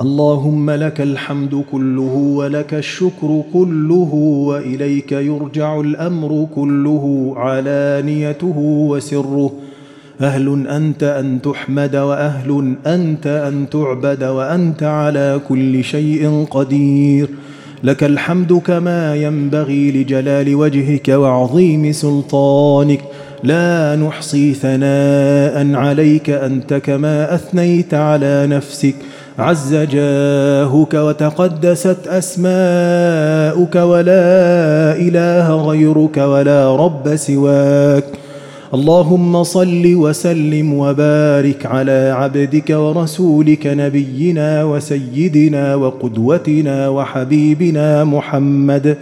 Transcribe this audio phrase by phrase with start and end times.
[0.00, 4.14] اللهم لك الحمد كله ولك الشكر كله
[4.48, 9.52] وإليك يرجع الأمر كله علانيته وسره.
[10.20, 17.28] أهل أنت أن تحمد وأهل أنت أن تعبد وأنت على كل شيء قدير.
[17.84, 23.00] لك الحمد كما ينبغي لجلال وجهك وعظيم سلطانك.
[23.44, 28.94] لا نحصي ثناء عليك أنت كما أثنيت على نفسك.
[29.38, 38.04] عز جاهك وتقدست أسماؤك ولا إله غيرك ولا رب سواك.
[38.74, 48.96] اللهم صل وسلم وبارك على عبدك ورسولك نبينا وسيدنا وقدوتنا وحبيبنا محمد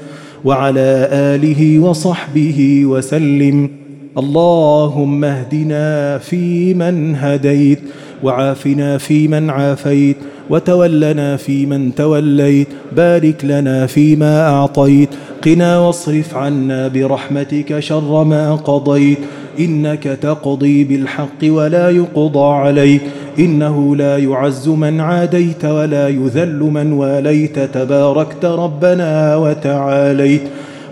[0.44, 3.70] وعلى آله وصحبه وسلم.
[4.18, 7.78] اللهم اهدنا فيمن هديت.
[8.22, 10.16] وعافنا فيمن عافيت
[10.50, 15.08] وتولنا فيمن توليت بارك لنا فيما أعطيت.
[15.44, 19.18] قنا واصرف عنا برحمتك شر ما قضيت.
[19.60, 23.00] إنك تقضي بالحق ولا يقضى عليك.
[23.38, 27.58] إنه لا يعز من عاديت ولا يذل من واليت.
[27.58, 30.42] تباركت ربنا وتعاليت.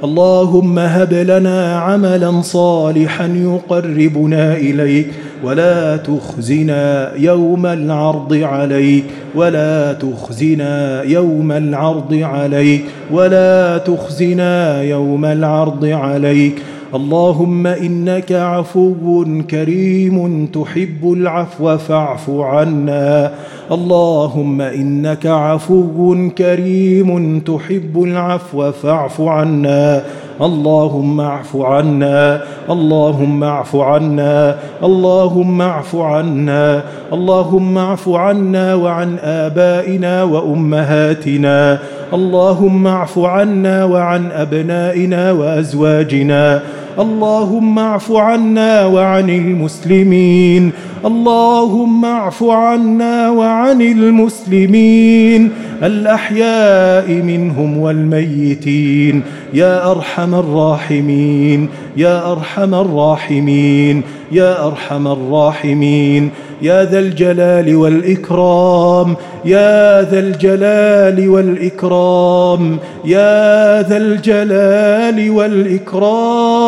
[0.05, 5.07] اللهم هب لنا عملا صالحا يقربنا إليك.
[5.43, 16.63] ولا تخزنا يوم العرض عليك ولا تخزنا يوم العرض عليك ولا تخزنا يوم العرض عليك.
[16.95, 23.33] اللهم إنك عفو كريم تحب العفو فاعف عنا.
[23.73, 30.03] اللهم إنك عفو كريم تحب العفو فاعف عنا.
[30.43, 32.43] اللهم اعف عنا.
[32.71, 34.59] اللهم اعف عنا.
[34.83, 36.83] اللهم اعف عنا.
[37.13, 41.79] اللهم اعف عنا وعن آبائنا وأمهاتنا.
[42.15, 46.63] اللهم اعف عنا وعن أبنائنا وأزواجنا.
[47.01, 50.71] اللهم اعف عنا وعن المسلمين.
[51.07, 55.51] اللهم اعف عنا وعن المسلمين.
[55.83, 59.23] الأحياء منهم والميتين.
[59.55, 61.69] يا أرحم الراحمين.
[61.97, 64.03] يا أرحم الراحمين.
[64.33, 66.31] يا أرحم الراحمين.
[66.63, 69.17] يا ذا الجلال والإكرام.
[69.45, 72.79] يا ذا الجلال والإكرام.
[73.05, 76.68] يا ذا الجلال والإكرام.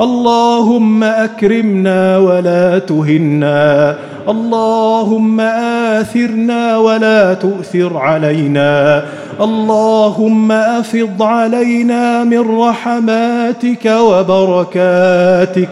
[0.00, 3.96] اللهم أكرمنا ولا تهنا.
[4.28, 9.02] اللهم آثرنا ولا تؤثر علينا.
[9.40, 15.68] اللهم أفض علينا من رحماتك وبركاتك.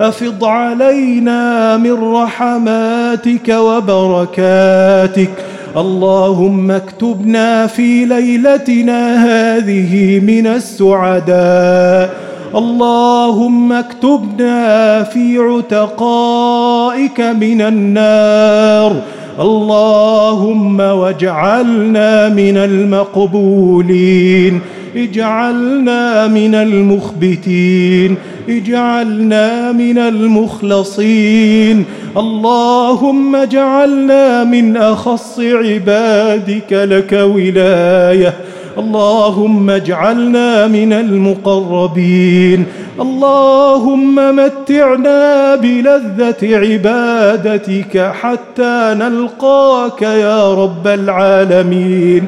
[0.00, 5.30] أفض علينا من رحماتك وبركاتك.
[5.76, 12.33] اللهم اكتبنا في ليلتنا هذه من السعداء.
[12.56, 18.96] اللهم اكتبنا في عتقائك من النار.
[19.40, 24.60] اللهم واجعلنا من المقبولين.
[24.96, 28.16] اجعلنا من المخبتين.
[28.48, 31.84] اجعلنا من المخلصين.
[32.16, 38.34] اللهم اجعلنا من أخص عبادك لك ولاية.
[38.78, 42.66] اللهم اجعلنا من المقربين.
[43.00, 52.26] اللهم متعنا بلذة عبادتك حتى نلقاك يا رب العالمين.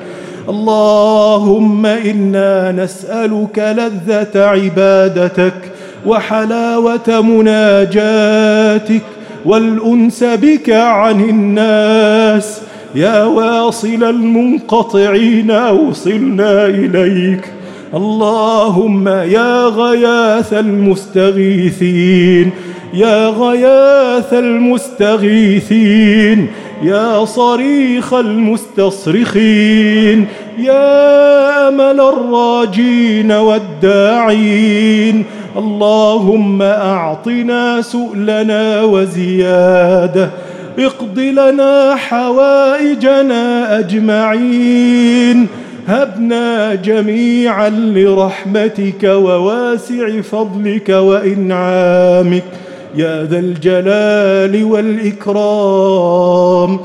[0.49, 5.55] اللهم إنا نسألك لذة عبادتك
[6.07, 9.03] وحلاوة مناجاتك
[9.45, 12.61] والأنس بك عن الناس.
[12.95, 17.53] يا واصل المنقطعين أوصلنا إليك.
[17.95, 22.51] اللهم يا غياث المستغيثين
[22.95, 25.67] يا غياث المستغيثين
[26.83, 29.67] يا صريخ المستصرخين
[30.59, 35.25] يا أمل الراجين والداعين.
[35.57, 40.31] اللهم أعطنا سؤلنا وزيادة.
[40.79, 45.47] اقض لنا حوائجنا أجمعين.
[45.89, 52.45] هبنا جميعا لرحمتك وواسع فضلك وإنعامك.
[52.97, 56.81] يا ذا الجلال والإكرام.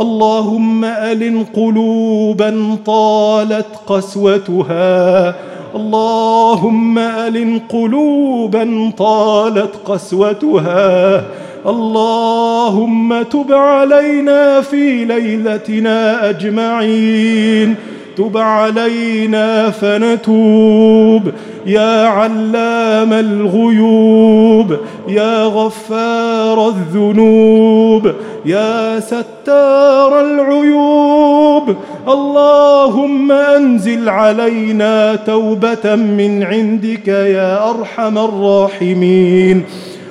[0.00, 5.34] اللهم ألن قلوبا طالت قسوتها.
[5.76, 11.24] اللهم ألن قلوبا طالت قسوتها.
[11.66, 17.74] اللهم تب علينا في ليلتنا أجمعين.
[18.16, 21.22] تب علينا فنتوب.
[21.66, 24.76] يا علام الغيوب.
[25.08, 28.12] يا غفار الذنوب.
[28.46, 31.76] يا ستار العيوب.
[32.08, 39.64] اللهم أنزل علينا توبة من عندك يا أرحم الراحمين.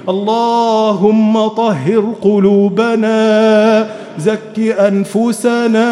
[0.09, 3.87] اللهم طهر قلوبنا
[4.19, 5.89] زك أنفسنا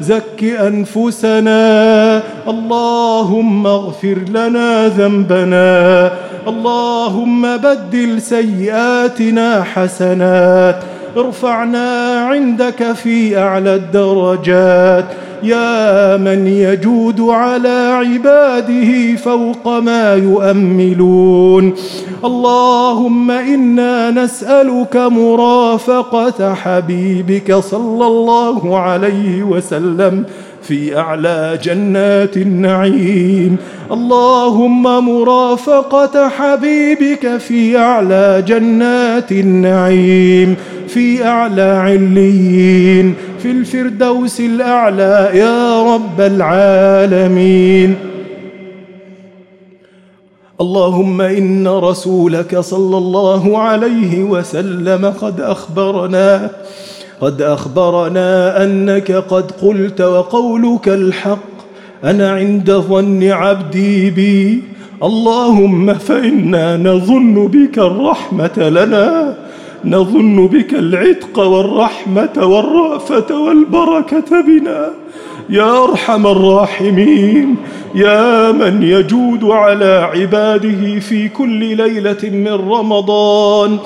[0.00, 2.22] زك أنفسنا.
[2.48, 6.10] اللهم اغفر لنا ذنبنا
[6.48, 10.76] اللهم بدل سيئاتنا حسنات.
[11.16, 15.04] ارفعنا عندك في أعلى الدرجات.
[15.42, 21.74] يا من يجود على عباده فوق ما يؤملون.
[22.24, 30.24] اللهم إنا نسألك مرافقة حبيبك صلى الله عليه وسلم
[30.62, 33.56] في أعلى جنات النعيم.
[33.92, 40.56] اللهم مرافقة حبيبك في أعلى جنات النعيم
[40.88, 43.14] في أعلى عليين.
[43.46, 47.94] في الفردوس الأعلى يا رب العالمين.
[50.60, 56.50] اللهم إن رسولك صلى الله عليه وسلم قد أخبرنا
[57.20, 61.54] قد أخبرنا أنك قد قلت وقولك الحق.
[62.04, 64.62] أنا عند ظن عبدي بي.
[65.02, 69.36] اللهم فإنا نظن بك الرحمة لنا.
[69.86, 74.90] نظن بك العتق والرحمة والرأفة والبركة بنا.
[75.50, 77.56] يا أرحم الراحمين
[77.94, 83.78] يا من يجود على عباده في كل ليلة من رمضان.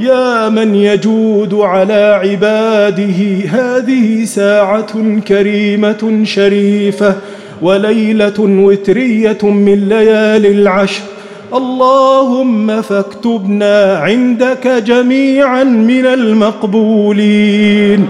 [0.00, 7.16] يا من يجود على عباده هذه ساعة كريمة شريفة
[7.62, 11.02] وليلة وترية من ليالي العشر.
[11.54, 18.06] اللهم فاكتبنا عندك جميعا من المقبولين.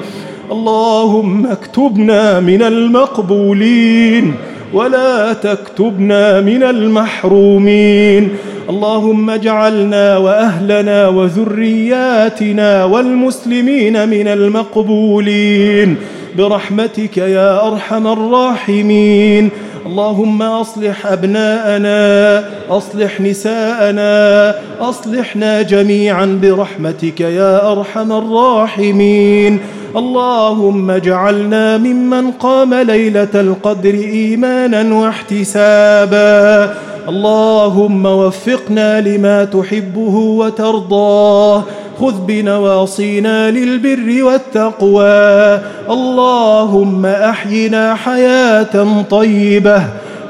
[0.53, 4.35] اللهم اكتبنا من المقبولين
[4.75, 8.29] ولا تكتبنا من المحرومين.
[8.71, 15.97] اللهم اجعلنا وأهلنا وذرياتنا والمسلمين من المقبولين.
[16.39, 19.51] برحمتك يا أرحم الراحمين.
[19.87, 29.61] اللهم أصلح أبناءنا أصلح نساءنا أصلحنا جميعا برحمتك يا أرحم الراحمين.
[29.97, 36.75] اللهم اجعلنا ممن قام ليلة القدر ايمانا واحتسابا.
[37.09, 41.63] اللهم وفقنا لما تحبه وترضاه.
[42.01, 45.61] خذ بنواصينا للبر والتقوى.
[45.91, 49.83] اللهم أحينا حياة طيبة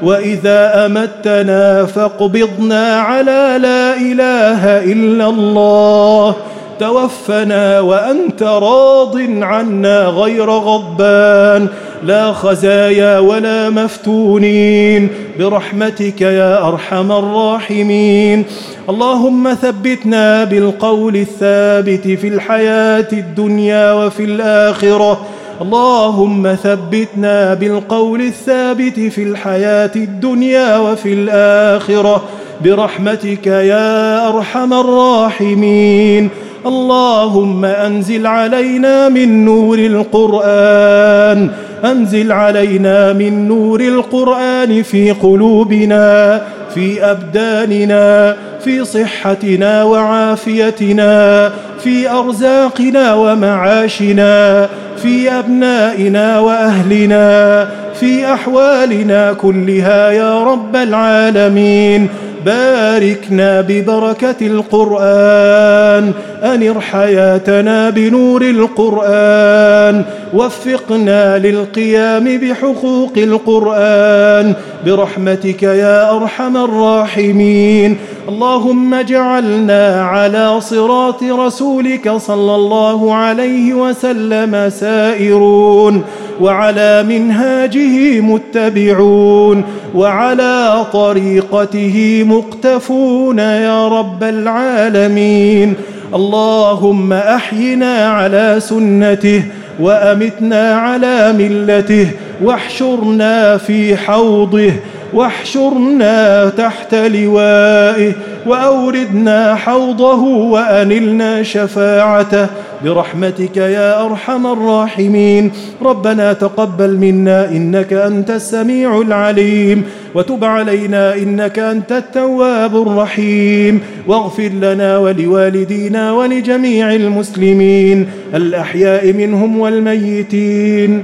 [0.03, 6.35] وإذا أمتنا فاقبضنا على لا إله إلا الله.
[6.79, 11.67] توفنا وأنت راض عنا غير غضبان.
[12.03, 15.09] لا خزايا ولا مفتونين.
[15.39, 18.45] برحمتك يا أرحم الراحمين.
[18.89, 25.21] اللهم ثبتنا بالقول الثابت في الحياة الدنيا وفي الآخرة.
[25.61, 32.23] اللهم ثبتنا بالقول الثابت في الحياة الدنيا وفي الآخرة.
[32.65, 36.29] برحمتك يا أرحم الراحمين.
[36.65, 41.49] اللهم أنزل علينا من نور القرآن.
[41.85, 46.41] أنزل علينا من نور القرآن في قلوبنا
[46.75, 51.51] في أبداننا في صحتنا وعافيتنا
[51.83, 57.67] في أرزاقنا ومعاشنا في أبنائنا وأهلنا
[57.99, 62.09] في أحوالنا كلها يا رب العالمين.
[62.47, 66.11] باركنا ببركة القرآن.
[66.43, 70.03] أنر حياتنا بنور القرآن.
[70.33, 74.53] وفقنا للقيام بحقوق القرآن.
[74.85, 77.97] برحمتك يا أرحم الراحمين.
[78.29, 86.03] اللهم اجعلنا على صراط رسولك صلى الله عليه وسلم سائرون
[86.41, 89.63] وعلى منهاجه متبعون
[89.95, 95.73] وعلى طريقته مقتفون يا رب العالمين.
[96.15, 99.43] اللهم أحينا على سنته
[99.79, 102.07] وأمتنا على ملته
[102.43, 104.71] واحشرنا في حوضه
[105.13, 108.13] واحشرنا تحت لوائه
[108.45, 112.47] وأوردنا حوضه وأنلنا شفاعته.
[112.85, 115.51] برحمتك يا أرحم الراحمين.
[115.81, 119.83] ربنا تقبل منا إنك أنت السميع العليم.
[120.15, 123.79] وتب علينا إنك أنت التواب الرحيم.
[124.07, 128.07] واغفر لنا ولوالدينا ولجميع المسلمين.
[128.35, 131.03] الأحياء منهم والميتين.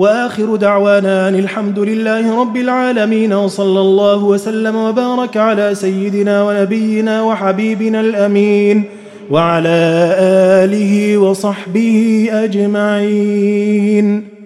[0.00, 8.00] وآخر دعوانا أن الحمد لله رب العالمين وصلى الله وسلم وبارك على سيدنا ونبينا وحبيبنا
[8.00, 8.84] الأمين
[9.30, 9.78] وعلى
[10.64, 14.39] آله وصحبه أجمعين.